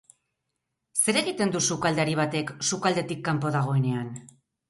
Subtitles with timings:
[1.01, 4.09] Zer egiten du sukaldari batek sukaldetik kanpo dagoenean?